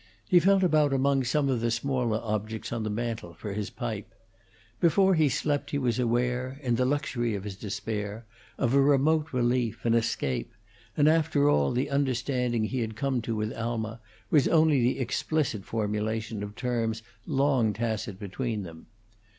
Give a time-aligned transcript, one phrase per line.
[0.27, 4.11] He felt about among some of the smaller objects on the mantel for his pipe.
[4.79, 8.25] Before he slept he was aware, in the luxury of his despair,
[8.57, 10.53] of a remote relief, an escape;
[10.97, 14.01] and, after all, the understanding he had come to with Alma
[14.31, 18.87] was only the explicit formulation of terms long tacit between them.